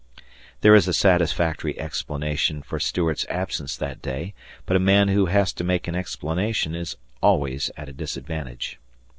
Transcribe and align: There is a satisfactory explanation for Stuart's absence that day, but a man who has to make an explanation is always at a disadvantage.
There 0.61 0.73
is 0.73 0.87
a 0.87 0.93
satisfactory 0.95 1.79
explanation 1.79 2.63
for 2.63 2.79
Stuart's 2.79 3.23
absence 3.29 3.77
that 3.77 4.01
day, 4.01 4.33
but 4.65 4.75
a 4.75 4.79
man 4.79 5.09
who 5.09 5.27
has 5.27 5.53
to 5.53 5.63
make 5.63 5.87
an 5.87 5.93
explanation 5.93 6.73
is 6.73 6.97
always 7.21 7.69
at 7.77 7.87
a 7.87 7.93
disadvantage. 7.93 8.79